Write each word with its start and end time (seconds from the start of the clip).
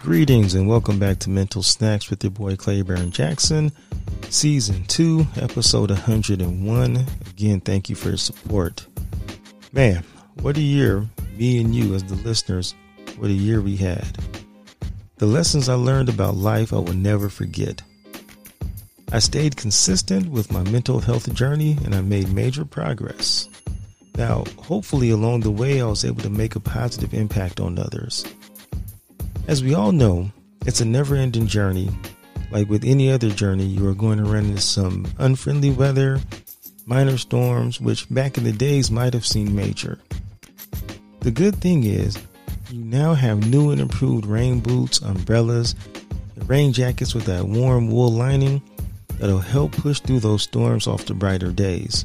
Greetings 0.00 0.54
and 0.54 0.68
welcome 0.68 1.00
back 1.00 1.18
to 1.18 1.30
Mental 1.30 1.60
Snacks 1.62 2.08
with 2.08 2.22
your 2.22 2.30
boy 2.30 2.54
Claiborne 2.54 3.10
Jackson, 3.10 3.72
Season 4.30 4.84
2, 4.84 5.26
Episode 5.36 5.90
101. 5.90 7.04
Again, 7.28 7.60
thank 7.60 7.90
you 7.90 7.96
for 7.96 8.08
your 8.08 8.16
support. 8.16 8.86
Man, 9.72 10.04
what 10.40 10.56
a 10.56 10.60
year, 10.62 11.04
me 11.36 11.60
and 11.60 11.74
you 11.74 11.94
as 11.94 12.04
the 12.04 12.14
listeners, 12.14 12.76
what 13.18 13.28
a 13.28 13.34
year 13.34 13.60
we 13.60 13.76
had. 13.76 14.16
The 15.16 15.26
lessons 15.26 15.68
I 15.68 15.74
learned 15.74 16.08
about 16.08 16.36
life 16.36 16.72
I 16.72 16.76
will 16.76 16.94
never 16.94 17.28
forget. 17.28 17.82
I 19.10 19.18
stayed 19.18 19.56
consistent 19.56 20.30
with 20.30 20.52
my 20.52 20.62
mental 20.70 21.00
health 21.00 21.32
journey 21.34 21.76
and 21.84 21.92
I 21.94 22.02
made 22.02 22.32
major 22.32 22.64
progress. 22.64 23.48
Now, 24.16 24.44
hopefully, 24.58 25.10
along 25.10 25.40
the 25.40 25.50
way, 25.50 25.82
I 25.82 25.86
was 25.86 26.04
able 26.04 26.22
to 26.22 26.30
make 26.30 26.54
a 26.54 26.60
positive 26.60 27.14
impact 27.14 27.58
on 27.58 27.78
others. 27.80 28.24
As 29.48 29.64
we 29.64 29.72
all 29.72 29.92
know, 29.92 30.30
it's 30.66 30.82
a 30.82 30.84
never 30.84 31.16
ending 31.16 31.46
journey. 31.46 31.88
Like 32.50 32.68
with 32.68 32.84
any 32.84 33.10
other 33.10 33.30
journey, 33.30 33.64
you 33.64 33.88
are 33.88 33.94
going 33.94 34.18
to 34.18 34.24
run 34.24 34.44
into 34.44 34.60
some 34.60 35.06
unfriendly 35.16 35.70
weather, 35.70 36.20
minor 36.84 37.16
storms, 37.16 37.80
which 37.80 38.06
back 38.10 38.36
in 38.36 38.44
the 38.44 38.52
days 38.52 38.90
might 38.90 39.14
have 39.14 39.24
seemed 39.24 39.54
major. 39.54 39.98
The 41.20 41.30
good 41.30 41.56
thing 41.56 41.84
is, 41.84 42.18
you 42.70 42.84
now 42.84 43.14
have 43.14 43.48
new 43.48 43.70
and 43.70 43.80
improved 43.80 44.26
rain 44.26 44.60
boots, 44.60 45.00
umbrellas, 45.00 45.74
and 46.36 46.46
rain 46.46 46.74
jackets 46.74 47.14
with 47.14 47.24
that 47.24 47.46
warm 47.46 47.90
wool 47.90 48.12
lining 48.12 48.60
that'll 49.18 49.38
help 49.38 49.72
push 49.72 49.98
through 50.00 50.20
those 50.20 50.42
storms 50.42 50.86
off 50.86 51.06
to 51.06 51.14
brighter 51.14 51.52
days. 51.52 52.04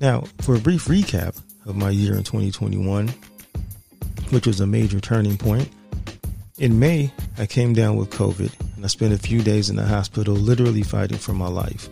Now, 0.00 0.24
for 0.40 0.56
a 0.56 0.60
brief 0.60 0.86
recap 0.86 1.40
of 1.64 1.76
my 1.76 1.90
year 1.90 2.16
in 2.16 2.24
2021, 2.24 3.08
which 4.30 4.48
was 4.48 4.58
a 4.58 4.66
major 4.66 4.98
turning 4.98 5.38
point, 5.38 5.68
in 6.60 6.78
May, 6.78 7.10
I 7.38 7.46
came 7.46 7.72
down 7.72 7.96
with 7.96 8.10
COVID 8.10 8.52
and 8.76 8.84
I 8.84 8.88
spent 8.88 9.14
a 9.14 9.18
few 9.18 9.42
days 9.42 9.70
in 9.70 9.76
the 9.76 9.84
hospital 9.84 10.34
literally 10.34 10.82
fighting 10.82 11.16
for 11.16 11.32
my 11.32 11.48
life. 11.48 11.88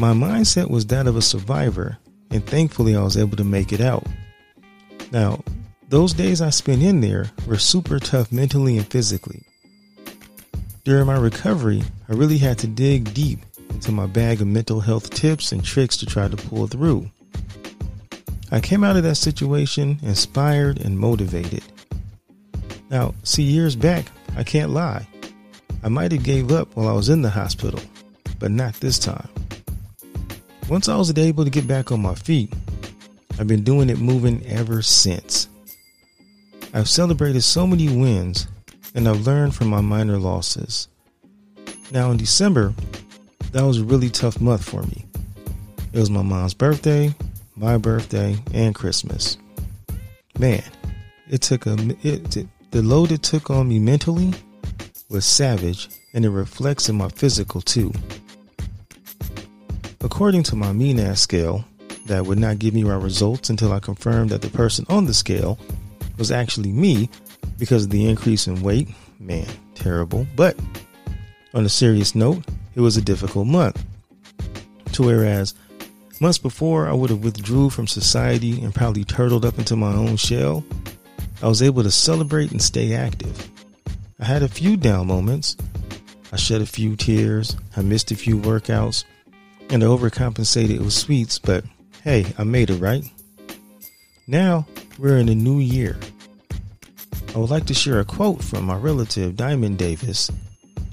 My 0.00 0.12
mindset 0.12 0.70
was 0.70 0.86
that 0.86 1.06
of 1.06 1.16
a 1.16 1.22
survivor, 1.22 1.98
and 2.30 2.44
thankfully 2.44 2.96
I 2.96 3.02
was 3.02 3.16
able 3.16 3.36
to 3.36 3.44
make 3.44 3.72
it 3.72 3.80
out. 3.80 4.06
Now, 5.12 5.44
those 5.90 6.14
days 6.14 6.40
I 6.40 6.50
spent 6.50 6.82
in 6.82 7.00
there 7.00 7.30
were 7.46 7.58
super 7.58 7.98
tough 7.98 8.32
mentally 8.32 8.78
and 8.78 8.86
physically. 8.86 9.42
During 10.84 11.06
my 11.06 11.18
recovery, 11.18 11.82
I 12.08 12.14
really 12.14 12.38
had 12.38 12.58
to 12.58 12.66
dig 12.66 13.12
deep 13.12 13.40
into 13.68 13.92
my 13.92 14.06
bag 14.06 14.40
of 14.40 14.46
mental 14.46 14.80
health 14.80 15.10
tips 15.10 15.52
and 15.52 15.62
tricks 15.62 15.98
to 15.98 16.06
try 16.06 16.26
to 16.26 16.36
pull 16.36 16.66
through. 16.68 17.10
I 18.50 18.60
came 18.60 18.82
out 18.82 18.96
of 18.96 19.02
that 19.02 19.16
situation 19.16 19.98
inspired 20.02 20.80
and 20.80 20.98
motivated. 20.98 21.62
Now, 22.90 23.14
see, 23.22 23.42
years 23.42 23.76
back, 23.76 24.06
I 24.36 24.44
can't 24.44 24.70
lie. 24.70 25.06
I 25.82 25.88
might 25.88 26.12
have 26.12 26.22
gave 26.22 26.52
up 26.52 26.74
while 26.76 26.88
I 26.88 26.92
was 26.92 27.08
in 27.08 27.22
the 27.22 27.30
hospital, 27.30 27.80
but 28.38 28.50
not 28.50 28.74
this 28.74 28.98
time. 28.98 29.28
Once 30.68 30.88
I 30.88 30.96
was 30.96 31.16
able 31.16 31.44
to 31.44 31.50
get 31.50 31.66
back 31.66 31.92
on 31.92 32.00
my 32.00 32.14
feet, 32.14 32.52
I've 33.38 33.46
been 33.46 33.64
doing 33.64 33.90
it 33.90 33.98
moving 33.98 34.44
ever 34.46 34.82
since. 34.82 35.48
I've 36.74 36.88
celebrated 36.88 37.42
so 37.42 37.66
many 37.66 37.88
wins 37.88 38.48
and 38.94 39.08
I've 39.08 39.26
learned 39.26 39.54
from 39.54 39.68
my 39.68 39.80
minor 39.80 40.18
losses. 40.18 40.88
Now, 41.92 42.10
in 42.10 42.16
December, 42.16 42.74
that 43.52 43.62
was 43.62 43.78
a 43.78 43.84
really 43.84 44.10
tough 44.10 44.40
month 44.40 44.68
for 44.68 44.82
me. 44.82 45.04
It 45.92 45.98
was 45.98 46.10
my 46.10 46.22
mom's 46.22 46.54
birthday, 46.54 47.14
my 47.54 47.78
birthday, 47.78 48.36
and 48.52 48.74
Christmas. 48.74 49.38
Man, 50.38 50.64
it 51.30 51.42
took 51.42 51.66
a 51.66 51.76
it, 52.02 52.36
it 52.36 52.48
the 52.76 52.82
load 52.82 53.10
it 53.10 53.22
took 53.22 53.48
on 53.48 53.66
me 53.66 53.78
mentally 53.78 54.34
was 55.08 55.24
savage, 55.24 55.88
and 56.12 56.26
it 56.26 56.28
reflects 56.28 56.90
in 56.90 56.94
my 56.94 57.08
physical 57.08 57.62
too. 57.62 57.90
According 60.02 60.42
to 60.42 60.56
my 60.56 60.72
MENAS 60.72 61.18
scale, 61.18 61.64
that 62.04 62.26
would 62.26 62.38
not 62.38 62.58
give 62.58 62.74
me 62.74 62.84
my 62.84 62.96
results 62.96 63.48
until 63.48 63.72
I 63.72 63.80
confirmed 63.80 64.28
that 64.28 64.42
the 64.42 64.50
person 64.50 64.84
on 64.90 65.06
the 65.06 65.14
scale 65.14 65.58
was 66.18 66.30
actually 66.30 66.70
me 66.70 67.08
because 67.58 67.84
of 67.84 67.90
the 67.90 68.06
increase 68.06 68.46
in 68.46 68.60
weight. 68.60 68.88
Man, 69.18 69.48
terrible. 69.74 70.26
But 70.36 70.60
on 71.54 71.64
a 71.64 71.70
serious 71.70 72.14
note, 72.14 72.44
it 72.74 72.80
was 72.80 72.98
a 72.98 73.02
difficult 73.02 73.46
month. 73.46 73.82
To 74.92 75.02
whereas 75.02 75.54
months 76.20 76.36
before 76.36 76.88
I 76.88 76.92
would 76.92 77.08
have 77.08 77.24
withdrew 77.24 77.70
from 77.70 77.86
society 77.86 78.62
and 78.62 78.74
probably 78.74 79.04
turtled 79.04 79.46
up 79.46 79.58
into 79.58 79.76
my 79.76 79.94
own 79.94 80.16
shell, 80.16 80.62
I 81.42 81.48
was 81.48 81.62
able 81.62 81.82
to 81.82 81.90
celebrate 81.90 82.50
and 82.50 82.62
stay 82.62 82.94
active. 82.94 83.50
I 84.18 84.24
had 84.24 84.42
a 84.42 84.48
few 84.48 84.76
down 84.76 85.06
moments. 85.06 85.56
I 86.32 86.36
shed 86.36 86.62
a 86.62 86.66
few 86.66 86.96
tears. 86.96 87.56
I 87.76 87.82
missed 87.82 88.10
a 88.10 88.16
few 88.16 88.38
workouts. 88.38 89.04
And 89.68 89.82
I 89.82 89.86
overcompensated 89.86 90.78
with 90.78 90.92
sweets, 90.92 91.38
but 91.38 91.64
hey, 92.04 92.26
I 92.38 92.44
made 92.44 92.70
it 92.70 92.80
right. 92.80 93.04
Now 94.26 94.66
we're 94.98 95.18
in 95.18 95.28
a 95.28 95.34
new 95.34 95.58
year. 95.58 95.96
I 97.34 97.38
would 97.38 97.50
like 97.50 97.66
to 97.66 97.74
share 97.74 98.00
a 98.00 98.04
quote 98.04 98.42
from 98.42 98.64
my 98.64 98.76
relative 98.76 99.36
Diamond 99.36 99.76
Davis 99.76 100.30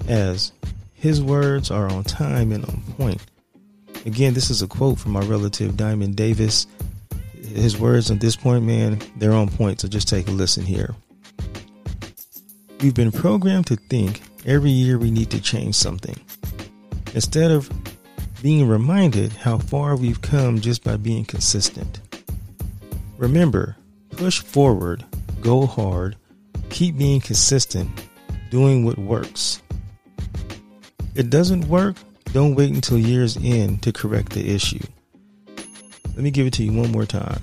as 0.08 0.52
his 0.92 1.22
words 1.22 1.70
are 1.70 1.90
on 1.90 2.04
time 2.04 2.52
and 2.52 2.64
on 2.66 2.82
point. 2.98 3.24
Again, 4.04 4.34
this 4.34 4.50
is 4.50 4.60
a 4.60 4.66
quote 4.66 4.98
from 4.98 5.12
my 5.12 5.20
relative 5.20 5.76
Diamond 5.76 6.16
Davis 6.16 6.66
his 7.44 7.78
words 7.78 8.10
at 8.10 8.20
this 8.20 8.36
point, 8.36 8.64
man, 8.64 9.00
they're 9.16 9.32
on 9.32 9.48
point. 9.48 9.80
So 9.80 9.88
just 9.88 10.08
take 10.08 10.28
a 10.28 10.30
listen 10.30 10.64
here. 10.64 10.94
We've 12.80 12.94
been 12.94 13.12
programmed 13.12 13.66
to 13.68 13.76
think 13.76 14.22
every 14.44 14.70
year 14.70 14.98
we 14.98 15.10
need 15.10 15.30
to 15.30 15.40
change 15.40 15.74
something 15.74 16.18
instead 17.14 17.50
of 17.50 17.70
being 18.42 18.68
reminded 18.68 19.32
how 19.32 19.58
far 19.58 19.96
we've 19.96 20.20
come 20.20 20.60
just 20.60 20.84
by 20.84 20.96
being 20.96 21.24
consistent. 21.24 22.00
Remember, 23.16 23.76
push 24.10 24.42
forward, 24.42 25.04
go 25.40 25.66
hard, 25.66 26.16
keep 26.68 26.98
being 26.98 27.20
consistent, 27.20 27.88
doing 28.50 28.84
what 28.84 28.98
works. 28.98 29.62
It 31.14 31.30
doesn't 31.30 31.68
work, 31.68 31.96
don't 32.32 32.54
wait 32.54 32.74
until 32.74 32.98
year's 32.98 33.36
end 33.38 33.82
to 33.82 33.92
correct 33.92 34.32
the 34.32 34.54
issue. 34.54 34.84
Let 36.14 36.22
me 36.22 36.30
give 36.30 36.46
it 36.46 36.52
to 36.54 36.62
you 36.62 36.72
one 36.72 36.92
more 36.92 37.06
time. 37.06 37.42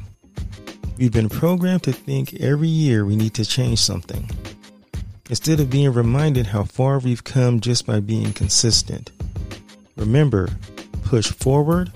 We've 0.98 1.12
been 1.12 1.30
programmed 1.30 1.84
to 1.84 1.92
think 1.92 2.36
every 2.36 2.70
year 2.70 3.06
we 3.06 3.18
need 3.18 3.34
to 3.34 3.44
change 3.44 3.80
something, 3.80 4.30
instead 5.30 5.60
of 5.60 5.70
being 5.70 5.92
reminded 5.92 6.48
how 6.48 6.64
far 6.64 7.00
we've 7.00 7.24
come 7.24 7.60
just 7.60 7.86
by 7.86 8.00
being 8.00 8.32
consistent. 8.32 9.12
Remember, 9.98 10.50
push 11.04 11.32
forward, 11.32 11.92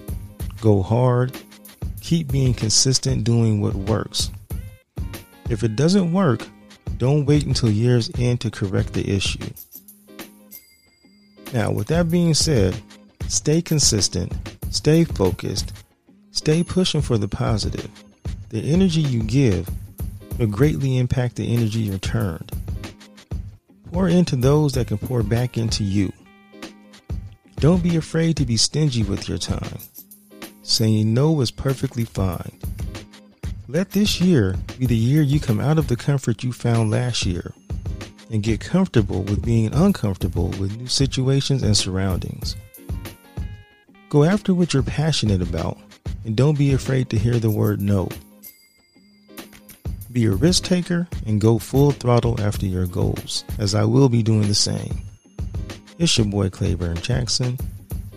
go 0.60 0.82
hard, 0.82 1.40
keep 2.02 2.32
being 2.32 2.54
consistent 2.54 3.24
doing 3.24 3.62
what 3.62 3.76
works. 3.76 4.32
If 5.50 5.64
it 5.64 5.78
doesn't 5.78 6.12
work, 6.12 6.46
don't 6.98 7.26
wait 7.26 7.46
until 7.46 7.70
year's 7.70 8.12
end 8.20 8.42
to 8.42 8.52
correct 8.52 8.94
the 8.94 9.10
issue. 9.10 9.50
Now, 11.54 11.72
with 11.72 11.88
that 11.88 12.12
being 12.12 12.34
said, 12.34 12.76
stay 13.28 13.62
consistent, 13.62 14.34
stay 14.72 15.06
focused, 15.06 15.72
Stay 16.36 16.64
pushing 16.64 17.02
for 17.02 17.18
the 17.18 17.30
positive. 17.30 17.90
The 18.50 18.60
energy 18.60 19.00
you 19.00 19.24
give 19.24 19.70
will 20.38 20.48
greatly 20.48 20.98
impact 20.98 21.38
the 21.38 21.56
energy 21.56 21.80
you 21.80 21.94
returned. 21.94 22.52
Pour 23.90 24.10
into 24.10 24.36
those 24.36 24.74
that 24.74 24.88
can 24.88 24.98
pour 24.98 25.24
back 25.24 25.58
into 25.58 25.86
you. 25.86 26.12
Don't 27.56 27.82
be 27.82 27.96
afraid 27.96 28.36
to 28.36 28.46
be 28.46 28.58
stingy 28.58 29.02
with 29.02 29.30
your 29.30 29.38
time. 29.38 29.80
Saying 30.62 31.14
no 31.14 31.40
is 31.40 31.52
perfectly 31.52 32.04
fine. 32.04 32.60
Let 33.70 33.92
this 33.92 34.20
year 34.20 34.58
be 34.78 34.86
the 34.86 34.96
year 34.96 35.22
you 35.22 35.40
come 35.40 35.62
out 35.62 35.78
of 35.80 35.88
the 35.88 35.96
comfort 35.96 36.44
you 36.44 36.52
found 36.52 36.92
last 36.92 37.26
year 37.26 37.54
and 38.30 38.44
get 38.44 38.60
comfortable 38.60 39.24
with 39.24 39.46
being 39.46 39.74
uncomfortable 39.74 40.50
with 40.60 40.78
new 40.78 40.88
situations 40.88 41.64
and 41.64 41.78
surroundings. 41.78 42.58
Go 44.10 44.26
after 44.26 44.54
what 44.54 44.74
you're 44.74 44.84
passionate 44.84 45.42
about 45.42 45.80
and 46.26 46.36
don't 46.36 46.58
be 46.58 46.74
afraid 46.74 47.10
to 47.12 47.18
hear 47.18 47.40
the 47.40 47.52
word 47.52 47.80
no. 47.82 48.10
Be 50.12 50.26
a 50.26 50.32
risk 50.32 50.64
taker 50.64 51.08
and 51.26 51.40
go 51.40 51.60
full 51.60 51.92
throttle 51.92 52.40
after 52.42 52.66
your 52.66 52.88
goals, 52.88 53.46
as 53.60 53.76
I 53.76 53.86
will 53.86 54.10
be 54.10 54.24
doing 54.24 54.48
the 54.48 54.56
same. 54.56 55.02
It's 56.00 56.18
your 56.18 56.28
boy 56.28 56.50
Claiborne 56.50 56.98
Jackson, 56.98 57.58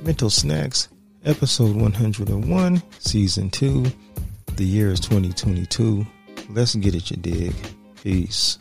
Mental 0.02 0.30
Snacks, 0.30 0.88
episode 1.24 1.76
101, 1.76 2.82
season 2.98 3.50
2. 3.50 3.84
The 4.56 4.64
year 4.64 4.90
is 4.90 5.00
2022. 5.00 6.06
Let's 6.50 6.74
get 6.76 6.94
it, 6.94 7.10
you 7.10 7.16
dig. 7.18 7.54
Peace. 8.02 8.58